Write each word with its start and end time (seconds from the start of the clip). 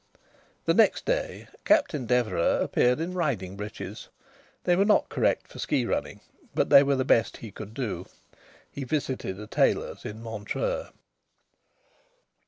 The 0.65 0.73
next 0.73 1.05
day 1.05 1.47
Captain 1.63 2.07
Deverax 2.07 2.63
appeared 2.65 2.99
in 2.99 3.13
riding 3.13 3.55
breeches. 3.55 4.09
They 4.63 4.75
were 4.75 4.83
not 4.83 5.09
correct 5.09 5.47
for 5.51 5.59
ski 5.59 5.85
running, 5.85 6.21
but 6.55 6.71
they 6.71 6.81
were 6.81 6.95
the 6.95 7.05
best 7.05 7.37
he 7.37 7.51
could 7.51 7.75
do. 7.75 8.07
He 8.71 8.83
visited 8.83 9.39
a 9.39 9.45
tailor's 9.45 10.03
in 10.03 10.23
Montreux. 10.23 10.87